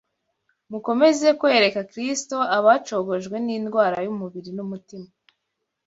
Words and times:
Mukomeze 0.71 1.27
kwereka 1.39 1.79
Kristo 1.91 2.37
abacogojwe 2.57 3.35
n’indwara 3.45 3.97
y’umubiri 4.05 4.49
n’umutima 4.53 5.07